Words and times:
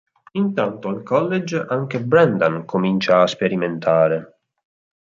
Intanto 0.31 0.87
al 0.87 1.03
college 1.03 1.63
anche 1.67 2.01
Brendan 2.01 2.65
comincia 2.65 3.21
a 3.21 3.27
sperimentare. 3.27 4.39